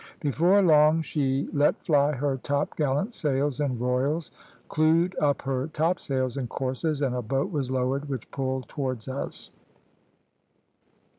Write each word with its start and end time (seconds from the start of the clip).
Before 0.19 0.63
long 0.63 1.03
she 1.03 1.47
let 1.53 1.85
fly 1.85 2.13
her 2.13 2.35
topgallant 2.35 3.13
sails 3.13 3.59
and 3.59 3.79
royals, 3.79 4.31
clewed 4.67 5.15
up 5.19 5.43
her 5.43 5.67
topsails 5.67 6.37
and 6.37 6.49
courses, 6.49 7.03
and 7.03 7.13
a 7.13 7.21
boat 7.21 7.51
was 7.51 7.69
lowered, 7.69 8.09
which 8.09 8.31
pulled 8.31 8.67
towards 8.67 9.07
us. 9.07 9.51